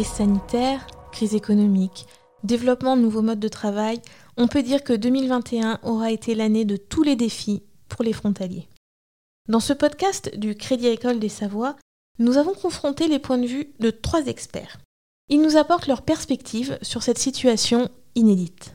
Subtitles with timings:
[0.00, 2.06] Crise sanitaire, crise économique,
[2.42, 4.00] développement de nouveaux modes de travail,
[4.38, 8.66] on peut dire que 2021 aura été l'année de tous les défis pour les frontaliers.
[9.50, 11.76] Dans ce podcast du Crédit Agricole des Savoies,
[12.18, 14.78] nous avons confronté les points de vue de trois experts.
[15.28, 18.72] Ils nous apportent leur perspective sur cette situation inédite.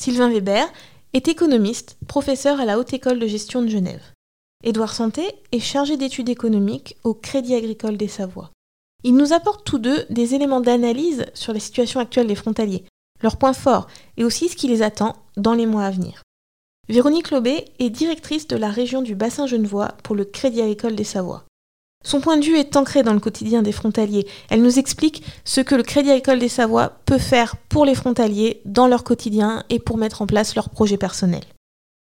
[0.00, 0.66] Sylvain Weber
[1.12, 4.02] est économiste, professeur à la Haute École de gestion de Genève.
[4.64, 5.22] Édouard Santé
[5.52, 8.50] est chargé d'études économiques au Crédit Agricole des Savoies.
[9.02, 12.84] Ils nous apportent tous deux des éléments d'analyse sur la situation actuelle des frontaliers,
[13.22, 13.86] leurs points forts
[14.16, 16.22] et aussi ce qui les attend dans les mois à venir.
[16.88, 21.04] Véronique Lobé est directrice de la région du bassin genevois pour le Crédit Agricole des
[21.04, 21.44] Savoies.
[22.04, 24.26] Son point de vue est ancré dans le quotidien des frontaliers.
[24.48, 28.62] Elle nous explique ce que le Crédit Agricole des Savoies peut faire pour les frontaliers
[28.64, 31.44] dans leur quotidien et pour mettre en place leurs projets personnels.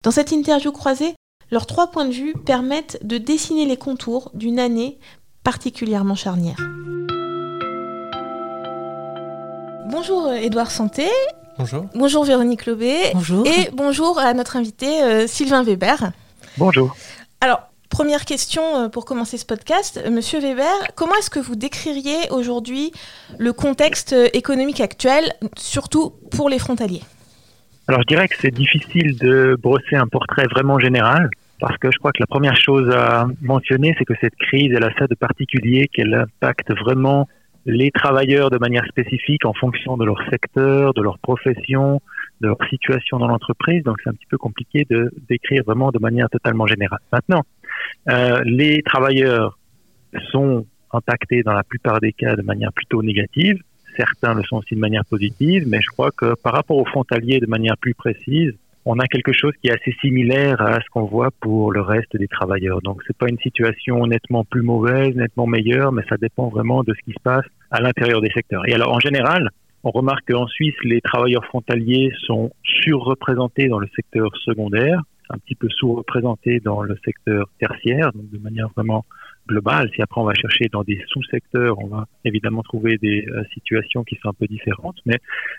[0.04, 1.14] Dans cette interview croisée,
[1.50, 4.98] leurs trois points de vue permettent de dessiner les contours d'une année
[5.42, 6.56] particulièrement charnière.
[9.90, 11.06] Bonjour Édouard Santé.
[11.58, 11.86] Bonjour.
[11.94, 12.96] Bonjour Véronique Lobé.
[13.12, 13.46] Bonjour.
[13.46, 16.12] Et bonjour à notre invité euh, Sylvain Weber.
[16.56, 16.96] Bonjour.
[17.40, 20.00] Alors, première question euh, pour commencer ce podcast.
[20.04, 22.92] Euh, Monsieur Weber, comment est-ce que vous décririez aujourd'hui
[23.38, 27.02] le contexte économique actuel, surtout pour les frontaliers?
[27.86, 31.28] Alors, je dirais que c'est difficile de brosser un portrait vraiment général
[31.62, 34.82] parce que je crois que la première chose à mentionner, c'est que cette crise, elle
[34.82, 37.28] a ça de particulier qu'elle impacte vraiment
[37.66, 42.02] les travailleurs de manière spécifique en fonction de leur secteur, de leur profession,
[42.40, 43.84] de leur situation dans l'entreprise.
[43.84, 46.98] Donc c'est un petit peu compliqué de décrire vraiment de manière totalement générale.
[47.12, 47.42] Maintenant,
[48.10, 49.56] euh, les travailleurs
[50.32, 53.62] sont impactés dans la plupart des cas de manière plutôt négative.
[53.96, 57.38] Certains le sont aussi de manière positive, mais je crois que par rapport aux frontaliers
[57.38, 58.52] de manière plus précise,
[58.84, 62.16] on a quelque chose qui est assez similaire à ce qu'on voit pour le reste
[62.16, 62.80] des travailleurs.
[62.82, 66.92] Donc c'est pas une situation nettement plus mauvaise, nettement meilleure, mais ça dépend vraiment de
[66.94, 68.68] ce qui se passe à l'intérieur des secteurs.
[68.68, 69.50] Et alors en général,
[69.84, 75.54] on remarque qu'en Suisse, les travailleurs frontaliers sont surreprésentés dans le secteur secondaire, un petit
[75.54, 79.04] peu sous-représentés dans le secteur tertiaire, donc de manière vraiment
[79.48, 79.90] global.
[79.94, 84.04] Si après on va chercher dans des sous-secteurs, on va évidemment trouver des euh, situations
[84.04, 84.98] qui sont un peu différentes.
[85.06, 85.18] Mais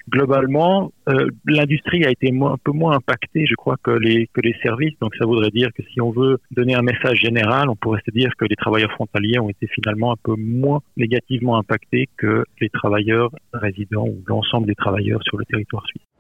[0.10, 4.56] globalement, euh, l'industrie a été un peu moins impactée, je crois, que les, que les
[4.64, 4.98] services.
[5.02, 8.12] Donc ça voudrait dire que si on veut donner un message général, on pourrait se
[8.12, 12.70] dire que les travailleurs frontaliers ont été finalement un peu moins négativement impactés que les
[12.70, 16.13] travailleurs résidents ou l'ensemble des travailleurs sur le territoire suisse.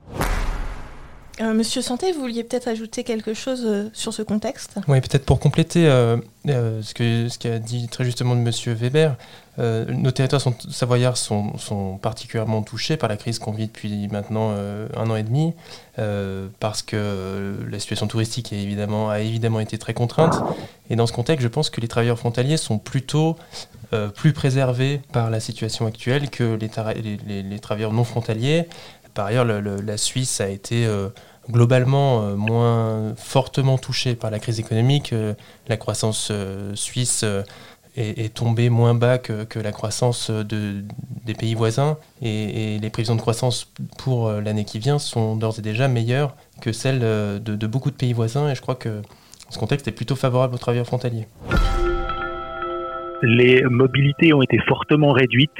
[1.43, 4.77] Euh, Monsieur Santé, vous vouliez peut-être ajouter quelque chose euh, sur ce contexte?
[4.87, 9.15] Oui, peut-être pour compléter euh, ce qu'a ce qu'a dit très justement de Monsieur Weber,
[9.57, 15.15] nos territoires savoyards sont, particulièrement touchés par la crise qu'on vit depuis maintenant un an
[15.15, 15.53] et demi,
[16.59, 20.41] parce que la situation touristique a évidemment été très contrainte.
[20.89, 23.37] Et dans ce contexte, je pense que les travailleurs frontaliers sont plutôt
[24.15, 26.71] plus préservés par la situation actuelle que les,
[27.27, 28.65] les, les travailleurs non frontaliers.
[29.13, 30.87] Par ailleurs, la Suisse a été
[31.49, 35.13] globalement euh, moins fortement touchée par la crise économique.
[35.13, 35.33] Euh,
[35.67, 36.31] la croissance
[36.75, 37.25] suisse
[37.95, 41.97] est, tombée moins bas que, la croissance des pays voisins.
[42.21, 46.71] Et, les prévisions de croissance pour l'année qui vient sont d'ores et déjà meilleures que
[46.71, 48.49] celles de, de, beaucoup de pays voisins.
[48.49, 49.01] Et je crois que
[49.49, 51.27] ce contexte est plutôt favorable aux travailleurs frontaliers.
[53.21, 55.51] Les mobilités ont été fortement réduites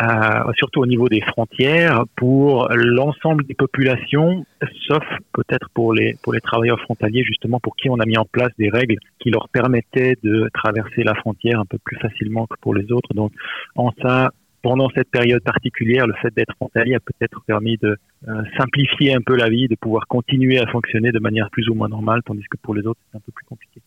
[0.00, 4.44] euh, surtout au niveau des frontières, pour l'ensemble des populations,
[4.86, 8.24] sauf peut-être pour les, pour les travailleurs frontaliers, justement, pour qui on a mis en
[8.24, 12.56] place des règles qui leur permettaient de traverser la frontière un peu plus facilement que
[12.60, 13.12] pour les autres.
[13.14, 13.32] Donc,
[13.74, 14.30] en ça,
[14.62, 17.96] pendant cette période particulière, le fait d'être frontalier a peut-être permis de
[18.28, 21.74] euh, simplifier un peu la vie, de pouvoir continuer à fonctionner de manière plus ou
[21.74, 23.80] moins normale, tandis que pour les autres, c'est un peu plus compliqué.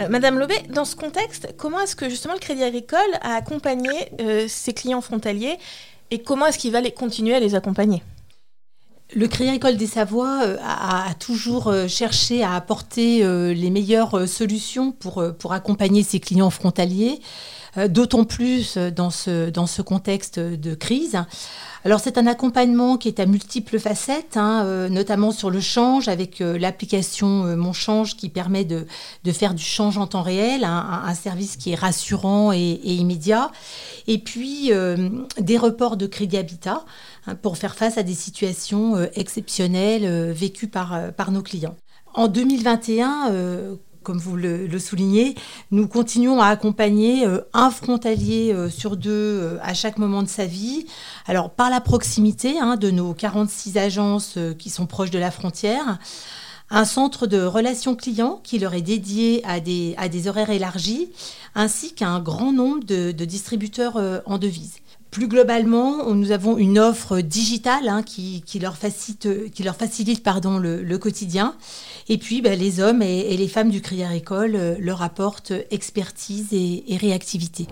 [0.00, 3.90] Euh, Madame Lobé, dans ce contexte, comment est-ce que justement le Crédit Agricole a accompagné
[4.20, 5.58] euh, ses clients frontaliers
[6.10, 8.02] et comment est-ce qu'il va continuer à les accompagner?
[9.14, 13.22] Le Crédit Agricole des Savoies euh, a, toujours cherché à apporter
[13.54, 17.20] les meilleures solutions pour, accompagner ses clients frontaliers,
[17.88, 21.18] d'autant plus dans ce contexte de crise.
[21.82, 26.08] Alors c'est un accompagnement qui est à multiples facettes, hein, euh, notamment sur le change
[26.08, 28.84] avec euh, l'application euh, Mon Change qui permet de,
[29.32, 33.50] faire du change en temps réel, un, service qui est rassurant et, immédiat.
[34.06, 34.72] Et puis
[35.38, 36.84] des reports de crédit habitat
[37.26, 41.76] hein, pour faire face à des situations exceptionnelles vécues par, par nos clients.
[42.14, 43.32] En 2021,
[44.02, 45.34] comme vous le, soulignez,
[45.70, 50.28] nous continuons à accompagner euh, un frontalier euh, sur deux euh, à chaque moment de
[50.28, 50.86] sa vie.
[51.26, 55.98] Alors par la proximité hein, de nos 46 agences qui sont proches de la frontière,
[56.70, 61.10] un centre de relations clients qui leur est dédié à des, horaires élargis,
[61.54, 64.76] ainsi qu'à un grand nombre de, distributeurs euh, en devises.
[65.10, 70.58] Plus globalement, nous avons une offre digitale hein, qui, leur facilite, qui leur facilite pardon,
[70.58, 71.56] le, quotidien.
[72.08, 76.52] Et puis, bah, les hommes et, les femmes du Crédit Agricole euh, leur apportent expertise
[76.52, 77.66] et, et réactivité.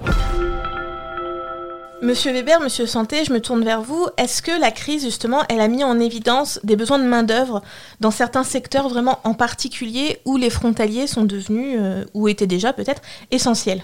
[2.00, 4.06] Monsieur Weber, Monsieur Santé, je me tourne vers vous.
[4.16, 7.60] Est-ce que la crise, justement, elle a mis en évidence des besoins de main-d'œuvre
[7.98, 12.72] dans certains secteurs vraiment en particulier où les frontaliers sont devenus, euh, ou étaient déjà
[12.72, 13.02] peut-être,
[13.32, 13.82] essentiels?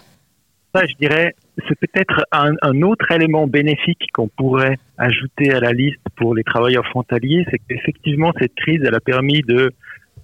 [0.73, 1.35] Ça, je dirais,
[1.69, 6.87] c'est peut-être un, autre élément bénéfique qu'on pourrait ajouter à la liste pour les travailleurs
[6.87, 9.73] frontaliers, c'est qu'effectivement, cette crise, a permis de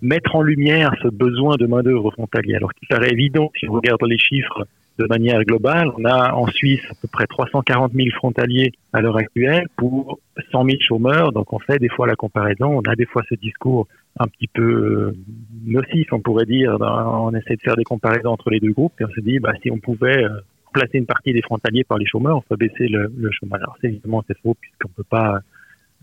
[0.03, 2.55] mettre en lumière ce besoin de main-d'œuvre frontalier.
[2.55, 4.67] Alors qu'il paraît évident, si on regarde les chiffres,
[5.00, 5.88] de manière globale.
[5.99, 10.19] On a en Suisse à peu près 340 000 frontaliers à l'heure actuelle pour
[10.53, 11.33] 100 000 chômeurs.
[11.33, 13.87] Donc on fait des fois la comparaison, on a des fois ce discours
[14.19, 15.17] un petit peu euh,
[15.65, 16.76] nocif, on pourrait dire.
[16.81, 19.53] On essaie de faire des comparaisons entre les deux groupes et on se dit, bah,
[19.62, 20.41] si on pouvait euh,
[20.72, 23.61] placer une partie des frontaliers par les chômeurs, on peut baisser le, le chômage.
[23.62, 25.40] Alors évidemment c'est faux puisqu'on peut pas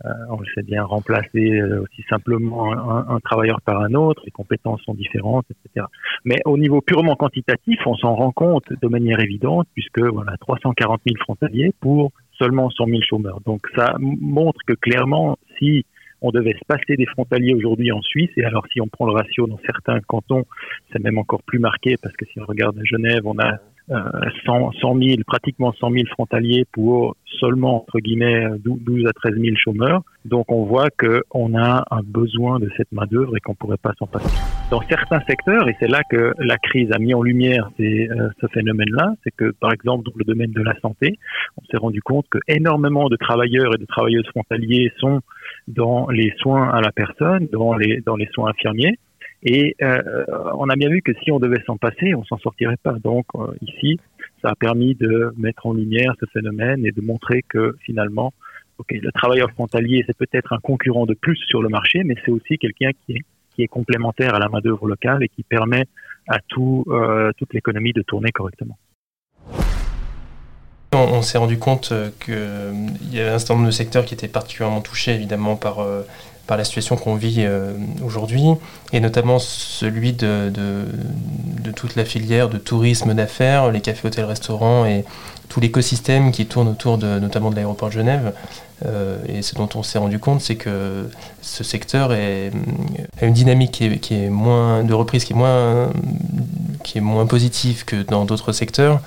[0.05, 4.81] euh, on sait bien remplacer euh, aussi simplement un, travailleur par un autre, les compétences
[4.83, 5.87] sont différentes, etc.
[6.23, 11.01] Mais au niveau purement quantitatif, on s'en rend compte de manière évidente, puisque voilà, 340
[11.07, 13.41] 000 frontaliers pour seulement 100 000 chômeurs.
[13.45, 15.83] Donc ça montre que clairement, si
[16.21, 19.13] on devait se passer des frontaliers aujourd'hui en Suisse, et alors si on prend le
[19.13, 20.45] ratio dans certains cantons,
[20.91, 23.57] c'est même encore plus marqué, parce que si on regarde Genève, on a
[23.89, 29.55] 100, 100 000, pratiquement 100 000 frontaliers pour seulement, entre guillemets, 12 à 13 000
[29.55, 30.01] chômeurs.
[30.25, 33.93] Donc on voit qu'on a un besoin de cette main-d'œuvre et qu'on ne pourrait pas
[33.97, 34.27] s'en passer.
[34.69, 38.47] Dans certains secteurs, et c'est là que la crise a mis en lumière euh, ce
[38.47, 41.17] phénomène-là, c'est que par exemple dans le domaine de la santé,
[41.61, 45.21] on s'est rendu compte que énormément de travailleurs et de travailleuses frontaliers sont
[45.67, 48.97] dans les soins à la personne, dans les, dans les soins infirmiers.
[49.43, 50.25] Et euh,
[50.55, 52.93] on a bien vu que si on devait s'en passer, on s'en sortirait pas.
[52.93, 53.99] Donc euh, ici,
[54.41, 58.33] ça a permis de mettre en lumière ce phénomène et de montrer que finalement,
[58.79, 62.31] ok, le travailleur frontalier, c'est peut-être un concurrent de plus sur le marché, mais c'est
[62.31, 63.23] aussi quelqu'un qui est,
[63.71, 65.85] complémentaire à la main d'œuvre locale et qui permet
[66.27, 68.77] à euh, toute l'économie de tourner correctement.
[70.93, 71.91] On, s'est rendu compte
[72.23, 72.35] qu'il
[73.11, 75.79] y avait un certain nombre de secteurs qui étaient particulièrement touchés évidemment par
[76.47, 77.73] par la situation qu'on vit euh,
[78.03, 78.45] aujourd'hui,
[78.94, 80.51] et notamment celui de,
[81.75, 85.03] toute la filière de tourisme d'affaires, les cafés, hôtels, restaurants et
[85.49, 88.33] tout l'écosystème qui tourne autour de, notamment de l'aéroport de Genève.
[88.85, 91.09] Euh, et ce dont on s'est rendu compte, c'est que
[91.41, 95.91] ce secteur a une dynamique qui est, moins de reprise qui est moins,
[96.83, 99.01] qui est moins positive que dans d'autres secteurs.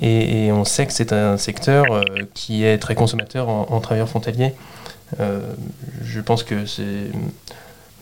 [0.00, 2.02] Et, on sait que c'est un secteur euh,
[2.34, 4.54] qui est très consommateur en, en travailleurs frontaliers.
[5.20, 5.40] Euh,
[6.04, 7.10] je pense que c'est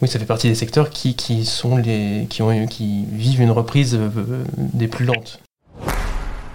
[0.03, 3.51] oui, ça fait partie des secteurs qui, qui sont les qui ont qui vivent une
[3.51, 4.09] reprise euh,
[4.57, 5.41] des plus lentes.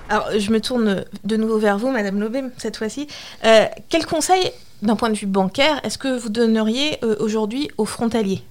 [0.10, 3.08] Alors, je me tourne de nouveau vers vous, Madame Lobé, cette fois-ci.
[3.44, 4.52] Euh, quel conseil,
[4.84, 8.44] d'un point de vue bancaire, est-ce que vous donneriez aujourd'hui aux frontaliers?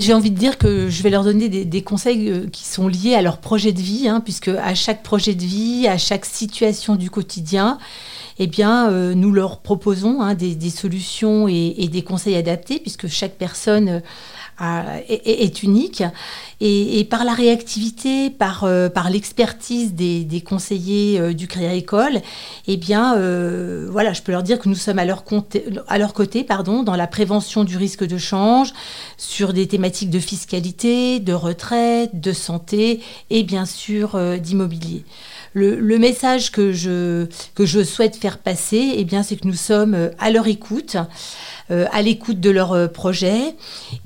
[0.00, 3.22] J'ai envie de dire que je vais leur donner des, conseils qui sont liés à
[3.22, 7.08] leur projet de vie, hein, puisque à chaque projet de vie, à chaque situation du
[7.10, 7.78] quotidien,
[8.38, 13.34] eh bien, euh, nous leur proposons hein, des, solutions et, des conseils adaptés, puisque chaque
[13.34, 14.02] personne
[14.60, 16.02] euh, est, unique.
[16.60, 22.20] Et, par la réactivité, par, euh, par l'expertise des, conseillers du Crédit Agricole,
[22.66, 23.14] eh bien,
[23.90, 25.24] voilà, je peux leur dire que nous sommes à leur,
[25.86, 28.72] à leur côté pardon, dans la prévention du risque de change,
[29.16, 35.04] sur des thématiques de fiscalité, de retraite, de santé et bien sûr d'immobilier
[35.58, 39.94] le, message que je, que je souhaite faire passer, eh bien, c'est que nous sommes
[39.94, 41.02] euh, à leur écoute, euh,
[41.70, 43.54] à l'écoute de leurs euh, projets,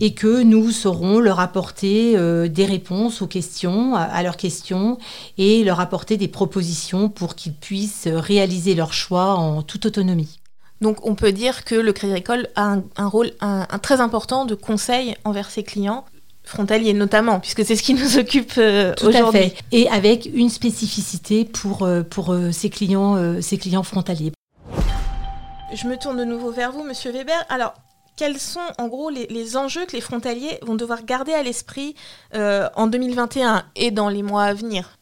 [0.01, 2.17] et que nous saurons leur apporter
[2.49, 4.99] des réponses aux questions, à, leurs questions,
[5.39, 10.39] et leur apporter des propositions pour qu'ils puissent réaliser leurs choix en toute autonomie.
[10.81, 13.31] Donc on peut dire que le Crédit Agricole a un, rôle
[13.83, 16.05] très important de conseil envers ses clients
[16.45, 19.53] frontalier notamment, puisque c'est ce qui nous occupe euh, aujourd'hui.
[19.71, 24.33] Et avec une spécificité pour, euh, pour euh, ces, clients, ces clients frontaliers.
[25.75, 27.35] Je me tourne de nouveau vers vous, Monsieur Weber.
[27.49, 27.73] Alors,
[28.19, 31.95] quels sont en gros les, enjeux que les frontaliers vont devoir garder à l'esprit
[32.35, 34.99] en 2021 et dans les mois à venir?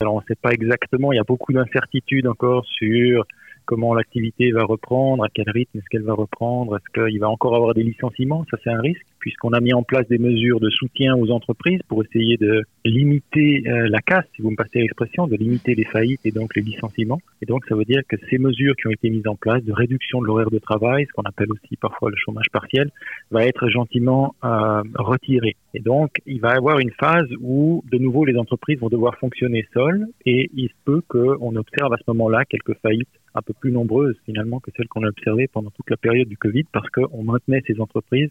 [0.00, 3.24] Alors, on ne sait pas exactement, il y a beaucoup d'incertitudes encore sur
[3.64, 7.56] comment l'activité va reprendre, à quel rythme est-ce qu'elle va reprendre, est-ce qu'il va encore
[7.56, 10.68] avoir des licenciements, ça c'est un risque puisqu'on a mis en place des mesures de
[10.68, 15.26] soutien aux entreprises pour essayer de limiter euh, la casse, si vous me passez l'expression,
[15.26, 17.22] de limiter les faillites et donc les licenciements.
[17.40, 19.72] Et donc ça veut dire que ces mesures qui ont été mises en place de
[19.72, 22.90] réduction de l'horaire de travail, ce qu'on appelle aussi parfois le chômage partiel,
[23.30, 25.56] va être gentiment euh, retiré.
[25.72, 29.16] Et donc il va y avoir une phase où de nouveau les entreprises vont devoir
[29.16, 33.54] fonctionner seules et il se peut qu'on observe à ce moment-là quelques faillites un peu
[33.54, 36.90] plus nombreuses finalement que celles qu'on a observées pendant toute la période du Covid parce
[36.90, 38.30] qu'on maintenait ces entreprises.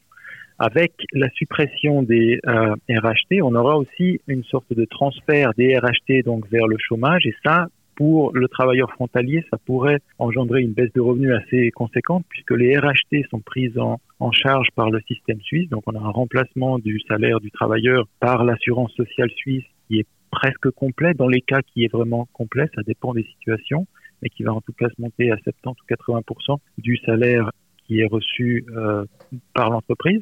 [0.60, 6.24] Avec la suppression des euh, RHT, on aura aussi une sorte de transfert des RHT
[6.26, 10.92] donc vers le chômage et ça, pour le travailleur frontalier, ça pourrait engendrer une baisse
[10.94, 15.40] de revenus assez conséquente puisque les RHT sont prises en, en charge par le système
[15.42, 15.70] suisse.
[15.70, 20.08] Donc on a un remplacement du salaire du travailleur par l'assurance sociale suisse qui est
[20.32, 21.14] presque complet.
[21.14, 23.86] Dans les cas qui est vraiment complet, ça dépend des situations
[24.24, 27.52] mais qui va en tout cas se monter à 70 ou 80% du salaire
[27.86, 29.06] qui est reçu euh,
[29.54, 30.22] par l'entreprise.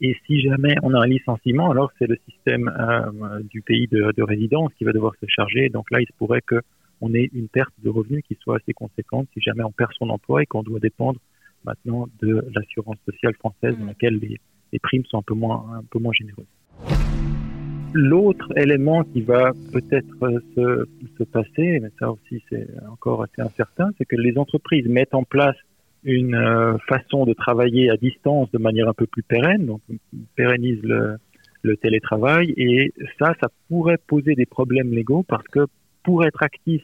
[0.00, 4.12] Et si jamais on a un licenciement, alors c'est le système euh, du pays de,
[4.16, 5.70] de, résidence qui va devoir se charger.
[5.70, 9.26] Donc là, il se pourrait qu'on ait une perte de revenus qui soit assez conséquente
[9.34, 11.18] si jamais on perd son emploi et qu'on doit dépendre
[11.64, 13.88] maintenant de l'assurance sociale française dans mmh.
[13.88, 14.38] laquelle les,
[14.72, 16.46] les, primes sont un peu moins, un peu moins généreuses.
[17.92, 20.86] L'autre élément qui va peut-être se,
[21.18, 25.24] se, passer, mais ça aussi c'est encore assez incertain, c'est que les entreprises mettent en
[25.24, 25.56] place
[26.04, 29.80] une euh, façon de travailler à distance de manière un peu plus pérenne, donc
[30.36, 31.16] pérennisent le,
[31.62, 35.66] le télétravail, et ça, ça pourrait poser des problèmes légaux parce que
[36.02, 36.82] pour être actif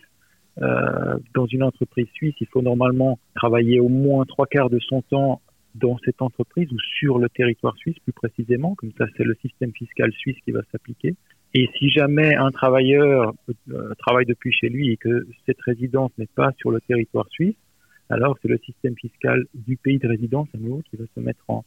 [0.62, 5.02] euh, dans une entreprise suisse, il faut normalement travailler au moins trois quarts de son
[5.02, 5.40] temps
[5.74, 9.72] dans cette entreprise ou sur le territoire suisse plus précisément, comme ça c'est le système
[9.72, 11.14] fiscal suisse qui va s'appliquer.
[11.54, 13.32] Et si jamais un travailleur
[13.70, 17.56] euh, travaille depuis chez lui et que cette résidence n'est pas sur le territoire suisse,
[18.10, 21.44] alors c'est le système fiscal du pays de résidence à nouveau qui va se mettre
[21.48, 21.64] en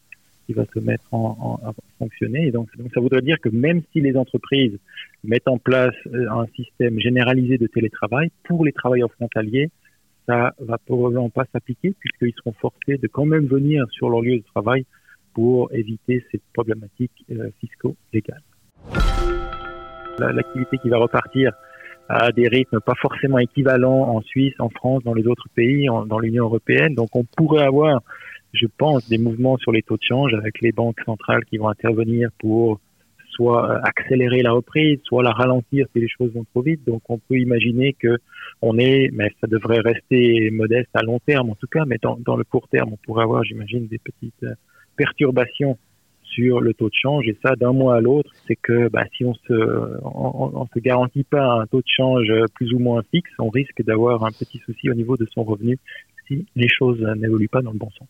[0.48, 2.48] qui va se mettre en, en, fonctionner.
[2.48, 4.80] Et donc, ça voudrait dire que même si les entreprises
[5.26, 9.70] mettent en place euh, un système généralisé de télétravail pour les travailleurs frontaliers,
[10.26, 14.38] ça va probablement pas s'appliquer puisqu'ils seront forcés de quand même venir sur leur lieu
[14.38, 14.86] de travail
[15.34, 18.42] pour éviter ces problématiques euh, fiscaux-légales.
[20.20, 21.52] L'activité qui va repartir
[22.10, 26.20] à des rythmes pas forcément équivalents en Suisse, en France, dans les autres pays, dans
[26.20, 26.96] l'Union européenne.
[26.96, 28.02] Donc on pourrait avoir,
[28.54, 31.68] je pense, des mouvements sur les taux de change avec les banques centrales qui vont
[31.68, 32.80] intervenir pour
[33.30, 36.82] soit euh, accélérer la reprise, soit la ralentir si les choses vont trop vite.
[36.88, 38.18] Donc on peut imaginer que
[38.62, 42.18] on est, mais ça devrait rester modeste à long terme en tout cas, mais dans,
[42.18, 44.56] dans le court terme, on pourrait avoir, j'imagine, des petites euh,
[44.96, 45.78] perturbations
[46.32, 49.26] sur le taux de change et ça d'un mois à l'autre, c'est que bah, si
[49.26, 49.54] on se
[50.04, 53.84] on, on, se garantit pas un taux de change plus ou moins fixe, on risque
[53.84, 55.78] d'avoir un petit souci au niveau de son revenu
[56.28, 58.08] si les choses n'évoluent pas dans le bon sens.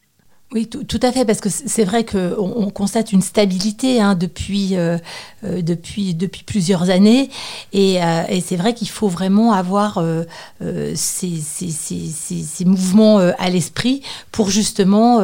[0.54, 4.16] Oui, tout, tout, à fait, parce que c'est vrai qu'on on constate une stabilité hein,
[4.16, 4.98] depuis, euh,
[5.44, 7.30] euh, depuis, depuis plusieurs années,
[7.74, 10.24] et, euh, et c'est vrai qu'il faut vraiment avoir euh,
[10.62, 14.02] euh ces, ces, ces, ces, mouvements à l'esprit
[14.32, 15.20] pour justement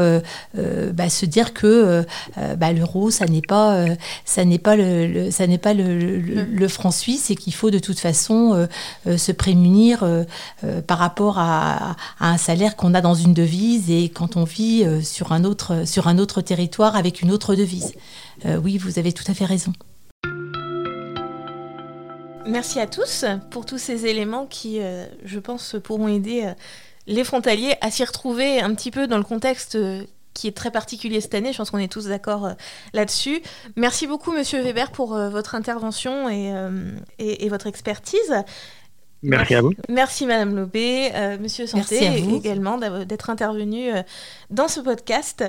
[0.93, 2.05] bah, se dire que
[2.57, 3.85] bah, l'euro, ça n'est pas,
[4.25, 7.53] ça n'est pas, le, le ça n'est pas le, le, le, franc suisse, et qu'il
[7.53, 8.67] faut de toute façon
[9.05, 10.05] se prémunir
[10.85, 14.85] par rapport à, à un salaire qu'on a dans une devise, et quand on vit
[15.13, 17.93] sur un autre, sur un autre territoire avec une autre devise.
[18.45, 19.71] Euh, oui, vous avez tout à fait raison.
[22.45, 26.53] Merci à tous pour tous ces éléments qui, euh, je pense, pourront aider euh,
[27.07, 29.77] les frontaliers à s'y retrouver un petit peu dans le contexte
[30.33, 31.53] qui est très particulier cette année.
[31.53, 32.49] Je pense qu'on est tous d'accord
[32.93, 33.41] là-dessus.
[33.75, 38.33] Merci beaucoup, Monsieur Weber, pour votre intervention et votre expertise.
[39.23, 39.73] Merci à vous.
[39.89, 44.03] Merci Madame Lobé, euh, Monsieur Santé également d'être intervenu euh,
[44.49, 45.45] dans ce podcast.